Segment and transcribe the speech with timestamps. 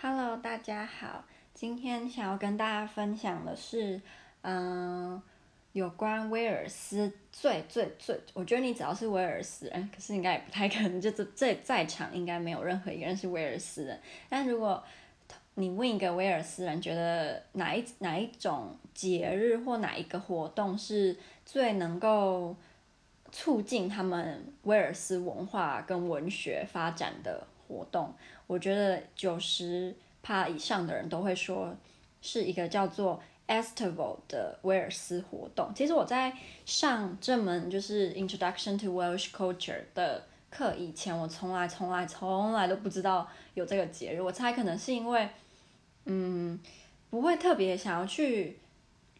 [0.00, 1.24] Hello，大家好。
[1.52, 4.00] 今天想要跟大家分享的是，
[4.42, 5.20] 嗯，
[5.72, 14.00] 有关威尔斯最最最，我觉得你只要是威尔斯人，可是应该也不太可能，就是这在场应该没有任何一个人是威尔斯人。
[14.28, 14.80] 但如果
[15.54, 22.54] 你问一个威尔斯人，觉得哪一哪一种节日或哪一个活动是最能够
[23.32, 28.14] 促进他们威尔斯文化跟文学发展的活动，
[28.48, 31.76] 我觉得九十趴以上的人都会说
[32.20, 35.70] 是一个叫做 Estival 的威尔斯活动。
[35.74, 36.36] 其实我在
[36.66, 44.20] 上这门就是 Introduction to Welsh Culture 的课以前，我从来从来从来都不知道有这个节日。
[44.22, 45.28] 我猜可能是因为，
[46.06, 46.58] 嗯，
[47.10, 48.58] 不会特别想要去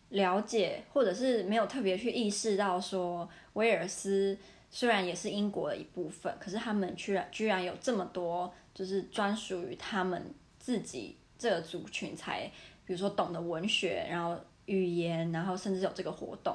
[0.08, 4.36] 了解，或者是没有特别去意识到说威尔斯。
[4.70, 10.22] 虽然也是英国的一部分，可是他们居然居然有这么多，就是专属于他们
[10.58, 12.42] 自己这个族群才，
[12.84, 16.54] 比如说懂得文学，然后语言，然后甚至有这个活动。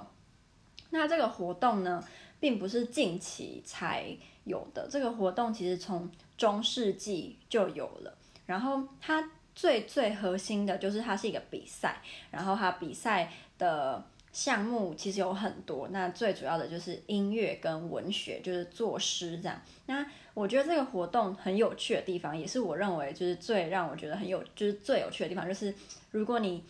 [0.92, 2.03] 那这个活动呢，
[2.39, 8.16] 并不是近期才有的，这个活动其实从中世纪就有了。
[8.45, 14.05] 然后它最最核心的就是它是一个比赛，然后它比赛的。
[14.34, 19.62] 项目其实有很多，那最主要的就是音乐跟文学，就是作诗这样。
[19.86, 25.73] 那我觉得这个活动很有趣的地方，也是我认为就是最让我觉得很有，就是最有趣的地方，就是
[26.09, 26.64] 如果你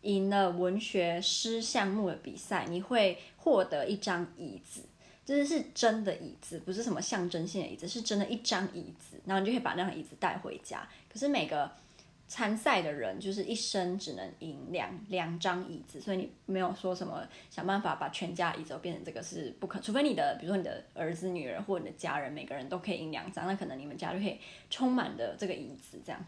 [0.00, 4.80] 赢了文学诗项目的比赛，你会获得一张椅子，
[5.26, 10.88] 就是是真的椅子，不是什么象征性的椅子，是真的一张椅子，然后你就可以把那张椅子带回家。
[11.12, 11.70] 可是每个
[12.32, 26.24] 参赛的人就是一生只能赢两两张椅子，所以你没有说什么想办法把全家椅子都变成这个是不可，除非你的比如说你的儿子、女儿或你的家人每个人都可以赢两张，那可能你们家就可以充满的这个椅子这样。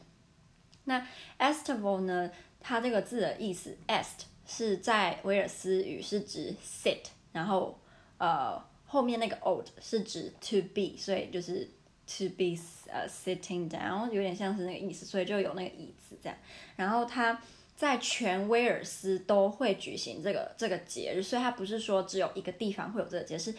[0.84, 1.06] 那
[1.38, 7.80] Estival 呢，它这个字的意思，est 是在威尔斯语是指 sit，然后
[8.18, 11.70] 呃后面那个 old 是指 to be，所以就是。
[12.06, 12.54] To be
[12.92, 16.36] 呃、uh, sitting down 有点像是那个意思，所以就有那个椅子这样。
[16.76, 17.40] 然后它
[17.74, 23.54] 在全威尔斯都会举行这个这个节日，所以它不是说只有一个地方会有这个节，是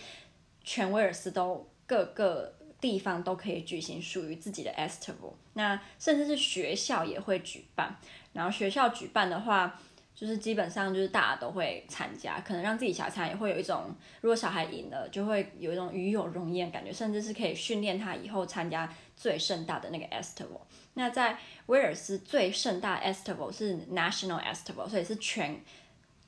[0.63, 5.33] 全威尔斯都各个地方都可以举行属于自己的 Estival。
[5.53, 7.97] 那甚至是学校也会举办，
[8.33, 9.79] 然后学校举办的话。
[10.15, 20.61] 就是基本上就是大家都会参加，可能让自己小孩也会有一种，如果小孩赢了，就会有一种与有荣焉的感觉，甚至是可以训练他以后参加最盛大的那个 Estival。
[20.93, 25.59] 那在威尔斯最盛大 Estival 是 National Estival，所以是全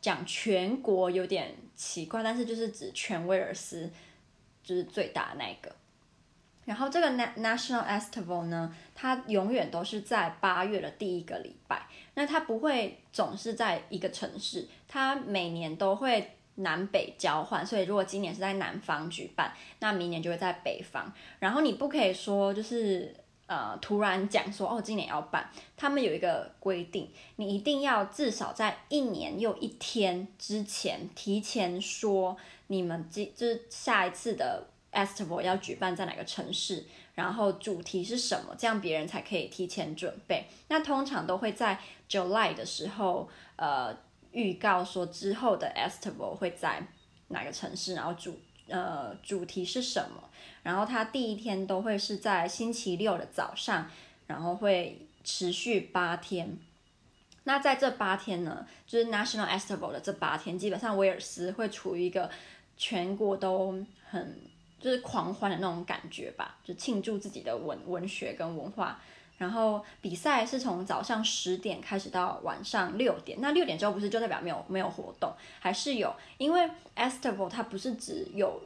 [0.01, 3.89] 讲全国有点奇怪，但是就是指全威尔斯
[4.61, 5.73] 就是最大的那个。
[6.67, 11.87] 然后这个 National Festival 呢，它永远都是在八月的第一个礼拜。
[12.15, 17.65] 那它不会总是在一个城市，它每年都会南北交换。
[17.65, 21.09] 所以如果今年是在南方举办，那明年就会在北方。
[21.39, 32.35] 然后你不可以说就是呃突然讲说哦今年要办，他们有一个规定，你一定要至少在一年又一天之前提前说
[32.67, 34.67] 你们今就是下一次的。
[34.97, 40.47] Estival 要举办在哪个城市，然后主题是什么，这样别人才可以提前准备。
[40.69, 43.95] 那通常都会在 July 的时候，呃，
[44.31, 46.81] 预告说之后的 Estival 会在
[47.27, 50.23] 哪个城市，然后主呃主题是什么。
[50.63, 53.87] 然后它第一天都会是在星期六的早上，
[54.25, 56.57] 然后会持续八天。
[57.43, 62.29] 那在这八天呢，就是 National Estival 的这八天，基本上威尔斯会处于一个
[62.75, 64.41] 全国都很。
[64.79, 68.99] 就是狂欢的那种感觉吧，就庆祝自己的文文学跟文化。
[69.37, 73.37] 然后比赛是从早上十点开始到晚上六点。
[73.39, 76.11] 那六点之后不是就代表没有没有活动，还是有？
[76.39, 78.59] 因为 Estival 它不是只有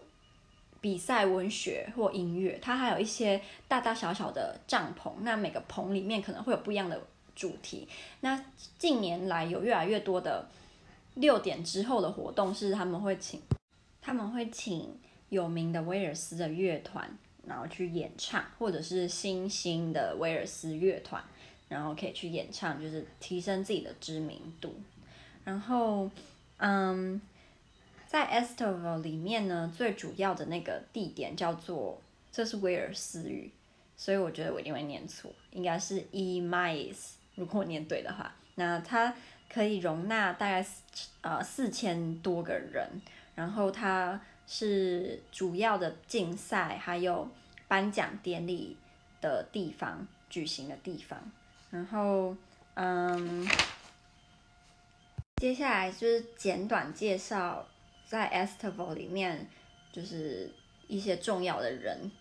[0.79, 5.11] 比赛文学或音乐，它还有一些大大小小的帐篷。
[5.23, 7.01] 那每个棚里面可能会有不一样的
[7.35, 7.85] 主题。
[8.21, 8.41] 那
[8.77, 10.47] 近年来有越来越多的
[11.15, 13.41] 六点之后的活动是他们会请，
[14.01, 14.97] 他们会请。
[15.31, 17.09] 有名的威尔斯的乐团，
[17.47, 21.23] 然后去演唱，或者是新兴的威尔斯乐团，
[21.69, 24.75] 然后可以去演唱，就是提升自己的知名度。
[25.45, 26.11] 然后，
[26.57, 27.21] 嗯，
[28.05, 33.49] 在 Estival 里面呢，最主要的那个地点叫做，这是威尔斯语，
[33.95, 39.15] 所以我觉得我一定会念错，应该是 E Maes，如果我念对的话，那它
[39.49, 40.67] 可以容纳大概
[41.21, 43.01] 呃四千多个人，
[43.33, 44.19] 然后它。
[44.47, 47.29] 是主要的竞赛还有
[47.67, 48.75] 颁奖典礼
[49.21, 51.31] 的地方举行的地方，
[51.69, 52.35] 然后，
[52.73, 53.47] 嗯，
[55.37, 57.67] 接下来就是简短介绍
[58.05, 59.47] 在 Estival 里面
[59.91, 60.51] 就是
[60.87, 62.11] 一些重要的人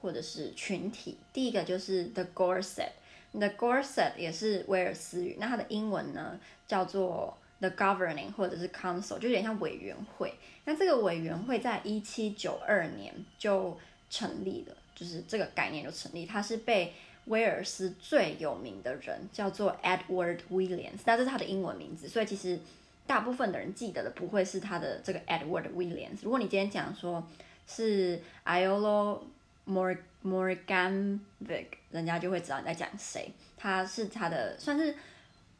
[0.00, 1.18] 或者是群体。
[1.32, 10.34] 第一个就是 The Gorset，The Gorset 也是威尔斯语，那它的英文呢叫做 The Governing 或者是 Council，就有点像委员会。
[10.64, 13.78] 那这个委员会在一七九二年就
[14.10, 16.94] 成立了，就是这个概念就成立，它是被。
[17.28, 22.58] 威尔斯最有名的人叫做 Edward Williams，那这是他的英文名字，所以其实
[23.06, 26.20] 大部分的人记得的不会是他的这个 Edward Williams。
[26.22, 27.22] 如果你今天讲说
[27.66, 29.20] 是 Iolo
[29.66, 33.30] Morganwg，人家就会知道你在讲谁。
[33.58, 34.94] 他是他的算是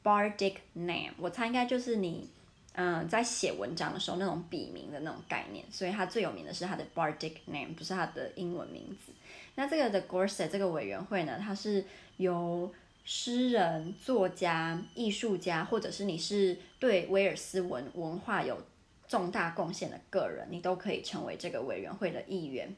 [0.08, 2.30] Bardic name，我猜应该就是你
[2.72, 9.12] 嗯在写文章的时候那种笔名的那种概念，所以他最有名的是他的 Bardic name，不是他的英文名字。
[9.56, 11.84] 那这个的 Gorset 这个委员会呢，它是
[12.16, 12.72] 由
[13.04, 18.56] 诗人、作家、艺术家，或者是你是对威尔斯文文化有
[19.06, 22.74] 重大贡献的个人，你都可以成为这个委员会的议员。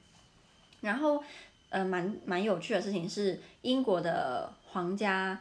[0.81, 1.23] 然后，
[1.69, 5.38] 呃，蛮蛮有趣的事情是，英国的皇家，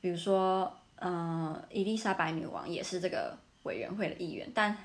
[0.00, 0.70] 比如说，
[1.02, 4.48] 呃，伊丽莎白女王也是这个委员会的议员。
[4.54, 4.76] 但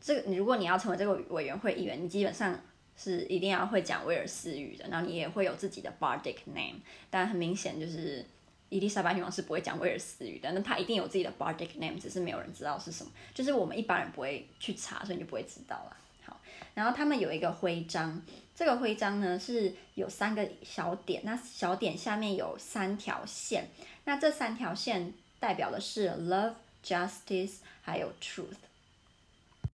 [0.00, 2.58] 这个，如果你要成为这个委员会议员，你基本上。
[2.96, 6.76] 是一定要会讲威尔斯语的，然后你也会有自己的 Bardic name，
[7.10, 8.24] 但很明显就是
[8.68, 15.96] 伊丽莎白女王是不会讲威尔斯语的，那她一定有自己的 Bardic name，只是没有人知道是什么，就是我们一般人不会去查，所以你就不会知道了。
[16.24, 16.40] 好，
[16.74, 18.22] 然后他们有一个徽章，
[18.54, 23.66] 这个徽章呢是有三个小点，那小点下面有三条线，
[24.04, 25.12] 那这三条线
[25.44, 28.64] 代表的是 Love、Justice 还有 Truth。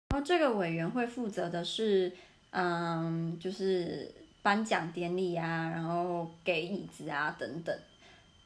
[0.09, 2.11] 然后这个委员会负责的是。
[2.51, 4.11] 嗯，就是
[4.41, 7.79] 颁奖典礼啊，然后给椅子啊等等。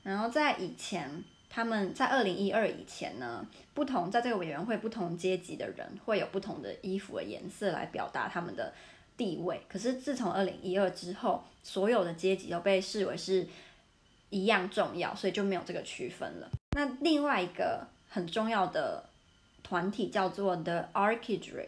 [0.03, 8.73] 然后在以前，他们在二零一二以前呢，不同在这个委员会不同阶级的人会有不同的衣服的颜色来表达他们的
[9.15, 9.61] 地位。
[9.69, 13.47] 可是自从二零一二之后，所有的阶级都被视为是
[14.33, 16.49] 一样重要，所以就没有这个区分了。
[16.75, 19.07] 那另外一个很重要的
[19.61, 21.67] 团体叫做 The Archidred。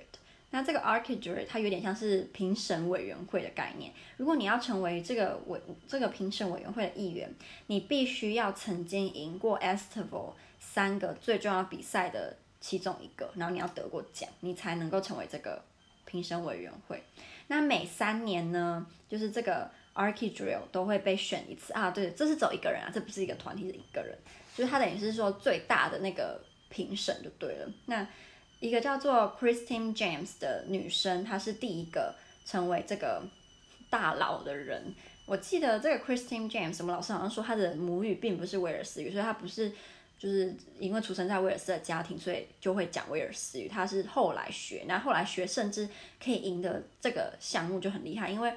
[0.50, 3.92] 那这个 Archidred 它有点像是评审委员会的概念。
[4.18, 7.32] 如果你要成为这个委这个评审委员会的议员，
[7.68, 15.62] 你必须要曾经赢过 Estival 三个最重要比赛的其中一个，然后你要得过奖，你才能够成为这个
[16.06, 17.04] 评审委员会。
[17.48, 21.90] 那每三年呢，就是这个 Archidred 都会被选一次啊。
[21.90, 24.16] 对，这是走一个人啊，这不是一个团体，是一个人，
[24.56, 26.40] 就是他等于是说最大的那个
[26.70, 27.72] 评审就对了。
[27.88, 28.08] 那
[28.60, 32.16] 一个叫做 Christine James 的女生，她是第一个
[32.46, 33.22] 成为这个
[33.90, 34.94] 大佬的人。
[35.26, 39.72] 我记得这个 Christine James，我们老师好像说她的母语并不是威尔斯语，所以她不是
[40.18, 43.68] 就是因为出生在威尔斯的家庭，所以就会讲威尔斯语。
[43.68, 45.88] 她是后来学，那后来学甚至
[46.24, 48.54] 可以赢得这个项目就很厉害，因为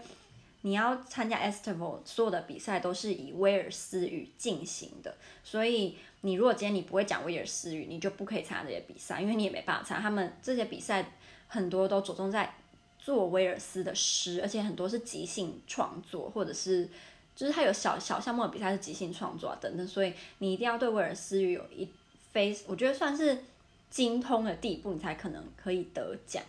[0.63, 5.97] 你要参加 Estival，所有的比赛都是以威尔斯语进行的，所以。
[6.23, 10.03] 你如果今天你不会讲威尔斯语，你就不可以参加这些比赛，因为你也没办法参加。
[10.03, 11.13] 他们这些比赛
[11.47, 12.57] 很多都着重在
[12.99, 16.89] 做威尔斯的诗，而且很多是即兴创作，或者是
[17.37, 19.87] 就是他有小小项目的比赛是即兴创作啊等等。
[19.87, 21.89] 所以你一定要对威尔斯语有一
[22.33, 23.45] 非，我觉得算是
[23.89, 26.43] 精通的地步，你才可能可以得奖。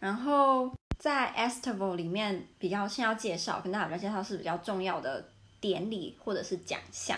[0.00, 5.24] 然后在 Estival 里面比较先要介绍，跟大家介绍是比较重要的
[5.60, 7.16] 典礼或者是奖项。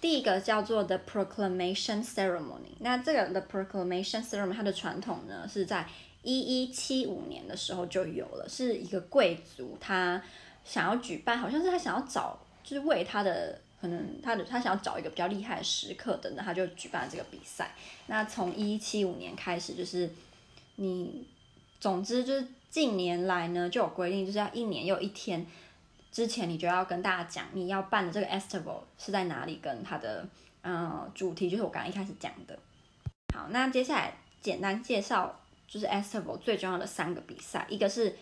[0.00, 5.86] 第一个叫做 The Proclamation Ceremony，那这个 The Proclamation Ceremony 它的传统呢是在
[6.22, 10.22] 一一七五年的时候就有了，是一个贵族他
[10.64, 17.72] 想要举办，好像是他想要找，就是为他的可能他的他想要找一个比较厉害的时刻等等，他就举办了这个比赛。
[18.06, 20.10] 那从一一七五年开始，就是
[20.76, 21.26] 你
[21.80, 25.46] 总之就是近年来呢就有规定，就是要一年又一天。
[26.12, 30.26] 之前你就要跟大家讲，你要办的这个 Estival 是在哪里，跟它的
[30.62, 32.58] 呃主题就是我刚刚一开始讲的。
[33.34, 38.16] 好，那接下来简单介绍就是 Estival 最重要的三个比赛，一个是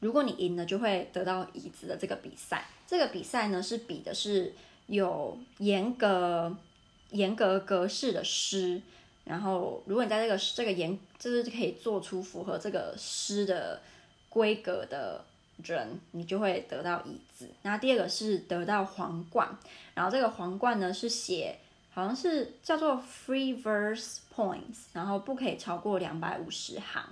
[0.00, 4.54] 如果你赢了就会得到椅子的这个比赛，这个比赛呢是比的是
[4.86, 6.54] 有严格
[7.12, 8.82] 严格格式的诗，
[9.24, 13.80] 然后如果你在这个这个严就是可以做出符合这个诗的
[14.28, 15.24] 规格的。
[15.64, 17.50] 人，你就会得到椅子。
[17.62, 19.58] 那第二个是得到皇冠，
[19.92, 21.58] 然后这个皇冠呢是写，
[21.90, 27.02] 好像是叫做 Free Verse Points，然后不可以超过两百五十行。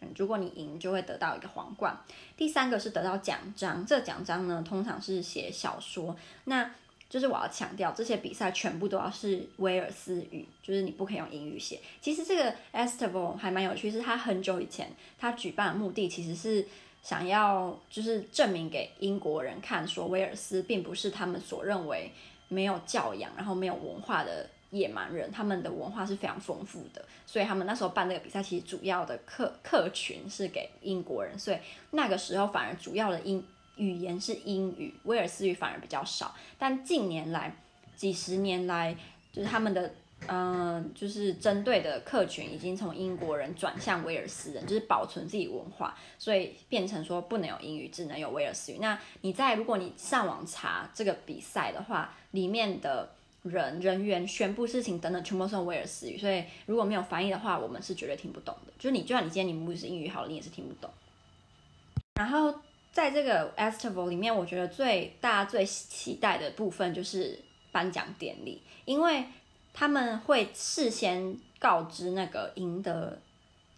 [0.00, 1.96] 嗯，如果你赢，就会得到一个皇冠。
[2.36, 6.16] 第三个是得到奖章，这奖章呢通常是写小说。
[6.46, 6.74] 那
[7.12, 11.78] 就是我要强调，这些比赛全部都要是威尔斯语，就是你不可以用英语写。
[12.00, 16.66] 其实这个 Estival 还蛮有趣，是他很久以前他举办的目的其实是
[17.02, 22.10] 想要就是证明给英国人看，说威尔斯并不是他们所认为
[22.48, 24.48] 没有教养，然后没有文化的。
[24.72, 31.58] 野蛮人，他们的文化是非常丰富的，所以他们那时候办这个比赛，其实主要的客客群是给英国人，所以
[31.90, 33.44] 那个时候反而主要的英
[33.76, 36.34] 语言是英语，威尔斯语反而比较少。
[36.58, 37.54] 但近年来，
[37.96, 38.96] 几十年来，
[39.32, 39.94] 就是他们的
[40.28, 48.78] 嗯、就是针对的客群已经从英国人转向威尔斯人，就是保存自己文化，所以变成说不能有英语，只能有威尔斯语。
[48.80, 53.10] 那你在如果你上网查这个比赛的话，里面的。
[53.42, 58.72] 人人员宣布事情等等，全部都是用威尔斯语，所以如果没有翻译的话，我们是绝对听不懂的。
[58.78, 60.88] 就是你，就算你今天你母语是英语好了，你也是听不懂。
[62.14, 62.54] 然后
[62.92, 67.36] 在这个 Estival 里面，我觉得最大家最期待的部分就是
[67.72, 69.24] 颁奖典礼，因为
[69.72, 73.18] 他们会事先告知那个赢得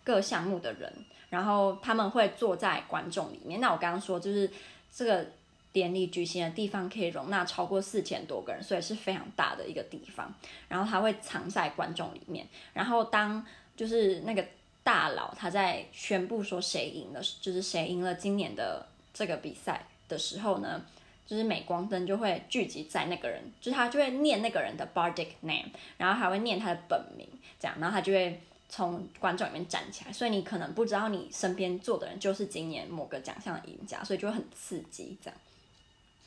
[0.02, 0.92] 各项目的人，
[1.30, 3.61] 然后他们会坐在观众里面。
[3.61, 4.50] 那我刚刚说就是
[4.92, 5.26] 这个。
[5.75, 10.33] 典礼举行的地方可以容纳超过四千多个人，所以是非常大的一个地方。
[10.68, 12.47] 然后他会藏在观众里面。
[12.73, 13.44] 然后当
[13.75, 14.47] 就是那个
[14.85, 20.85] 大佬他在宣布说谁赢了，就是谁赢了今年的这个比赛的时候呢，
[21.26, 27.26] 就是镁光灯就会聚集在那个人，就是他就会念那个人的 bardic name，然后还会念他的本名，
[27.59, 30.12] 这样，然后他就会从观众里面站起来。
[30.12, 35.40] 所以你可能不知道你身边坐的人就是今年某个奖项的赢家，所以就会很刺激这样。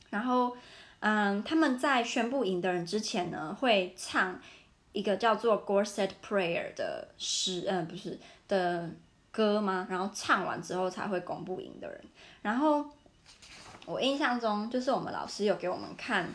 [0.09, 0.55] 然后，
[1.01, 4.41] 嗯，他们在宣布赢的人之前呢，会唱
[4.93, 8.17] 一个叫做《Gorset Prayer》的诗，嗯，不是
[8.47, 8.89] 的
[9.37, 9.85] 歌吗？
[9.87, 12.03] 然后唱完之后才会公布赢的人。
[12.41, 12.83] 然后
[13.85, 16.27] 我印象中，就是我们老师有给我们看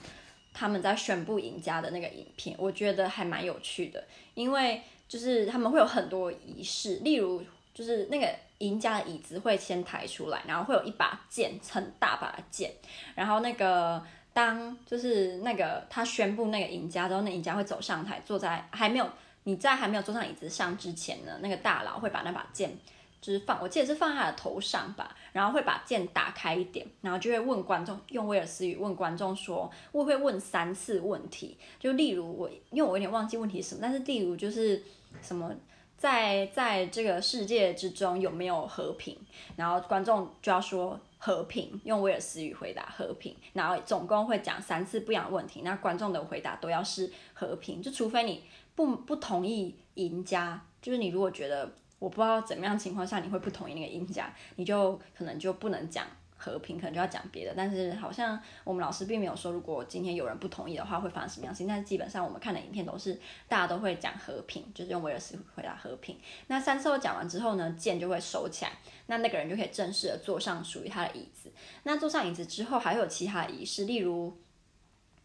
[0.55, 4.05] 他们在宣布赢家的那个影片，我觉得还蛮有趣的，
[4.35, 7.43] 因为就是他们会有很多仪式，例如
[7.75, 8.29] 就是那个。
[8.63, 12.71] 赢家的椅子会先抬出来，然后会有一把剑，很大把的剑。
[13.17, 14.01] 然后那个
[14.33, 19.11] 当就是那个他宣布那个赢家之后，那赢家会走上台，坐在还没有
[19.45, 22.77] 你在还没有坐上椅子上之前呢，那个大佬会把那把剑
[23.21, 34.83] 就是放，我记得是放在他的头上吧，然后会把剑打开一点，然后就会问观众用威尔斯语问观众说，我会问三次问题，就例如我因为我有点忘记问题是什么，但是例如就是
[35.21, 35.55] 什么。
[35.99, 39.17] 在在这个世界之中有没有和平？
[39.55, 43.37] 然后观众就要说和平，用威尔斯语回答和平。
[43.53, 48.43] 然后总共会讲三次不一样的问题，那观众的回答都要是和平，就除非你
[48.75, 56.05] 不不同意赢家，就是你如果觉得我不知道怎么样情况下你会不同意那个赢家，你就可能就不能讲。
[56.43, 61.69] 和平可能就要讲别的，但是好像我们老师并没有说，如果今天有人不同意的话，会发生什么样事情。
[61.69, 66.19] 但是基本上我们看的影片都是大家都会讲和平，就是用威尔斯回答和平。
[66.49, 68.73] 那三次都讲完之后呢，剑就会收起来，
[69.07, 71.53] 那那个人就可以正式的坐上属于他的椅子。
[71.85, 74.37] 那坐上椅子之后，还有其他的仪式，例如，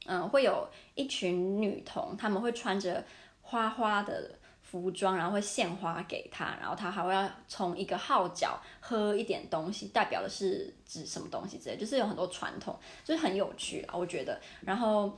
[0.05, 3.03] 嗯，会有一群女童，她们会穿着
[3.41, 4.36] 花花的。
[4.69, 14.37] 服装，然后会献花给他，然后他还会要从一个号角喝一点东西，代表的是指什么东西之类，就是有很多传统，就是很有趣啊，我觉得。
[14.61, 15.17] 然后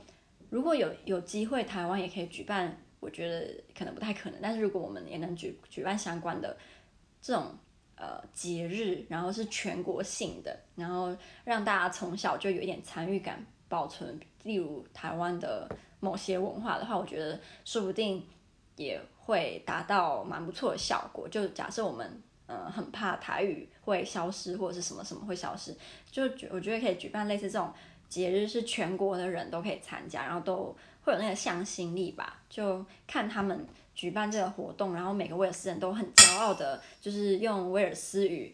[0.50, 6.56] 如果有有机会，台湾也可以举办，我觉得可能不太可能，但是如果我们也能举举办相关的
[7.20, 7.52] 这种
[7.96, 18.24] 呃节日，然后是全国性的，然后让大家从小就有一点参与感，保存，例如台湾的某些文化的话，我觉得说不定
[18.84, 19.00] 也。
[19.22, 21.28] 会达到蛮不错的效果。
[21.28, 25.72] 就假设我们呃很怕台语会消失，或者是什么什么会消失，
[26.10, 27.72] 就我觉得可以举办类似这种
[28.08, 32.40] 节日，是全国的人都可以参加，然后都会有那个向心力吧。
[32.48, 38.52] 就看他们举办这个活动，然后每个威尔斯人都很骄傲的，就是用威尔斯语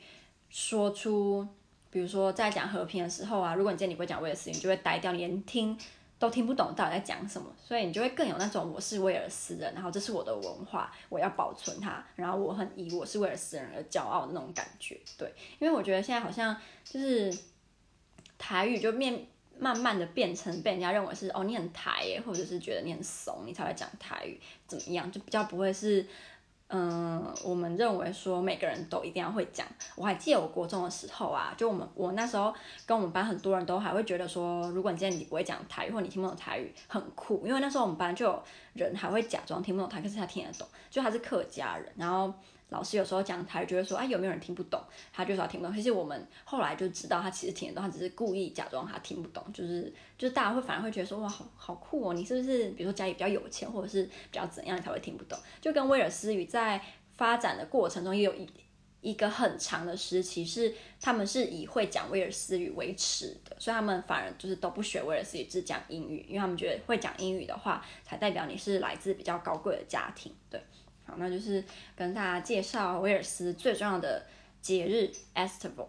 [0.51, 1.49] 说出，
[1.89, 5.79] 比如说在讲和平的时候啊，如果你今天你不会讲威尔斯语，你就会呆掉，连听。
[6.19, 14.99] 都听不懂到底在讲什么，所以你就会更有那种我是威尔斯人，然后这是我的文化，我要保存它，然后我很以我是威尔斯人而骄傲的那种感觉。
[15.19, 17.37] 对，因为我觉得现在好像就是
[18.39, 19.27] 台语就面
[19.59, 26.07] 慢慢的变成被人家认为是哦你很台耶，或者是觉得你很怂，你才会讲台语怎么样，就比较不会是。
[26.69, 29.65] 嗯，我们认为说每个人都一定要会讲。
[29.95, 32.53] 我还记得我国中的时候啊，就我们我那时候
[32.85, 37.47] 跟我们班很多人都还会觉得说，如果你今天你不会讲台语，或你听不懂台语，很酷。
[37.47, 38.43] 因为那时候我们班就有
[38.75, 41.93] 人还会假装听不懂台，可是他听得懂，就他是客家人。
[41.97, 42.35] 然后
[42.69, 44.83] 老师有时候讲台语就会说，哎，有没有人听不懂？
[45.13, 45.75] 他就说他听不懂。
[45.75, 49.45] 其实我们后来就知道，他其实听得懂，他只是故意假装他听不懂。
[49.53, 52.13] 就是，就是大家会反而会觉得说，哇，好好酷哦！
[52.13, 55.39] 你是不是比如说家里比较有钱，或者是比较怎样，你才会听不懂？
[55.61, 56.83] 就跟威尔斯语在
[57.17, 58.49] 发展的过程中，也有一
[59.01, 70.61] 一个很长的时期是他们是以会讲威尔斯语为耻的，所以他们反而就是都不学威尔斯语，只讲英语，因为他们觉得会讲英语的话，才代表你是来自比较高贵的家庭，对。
[71.07, 74.27] 好，那就是跟大家介绍威尔斯最重要的
[74.61, 75.87] 节日 Estival。